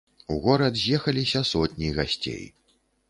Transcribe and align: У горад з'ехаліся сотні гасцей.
У 0.35 0.37
горад 0.45 0.79
з'ехаліся 0.83 1.43
сотні 1.53 1.93
гасцей. 1.99 2.43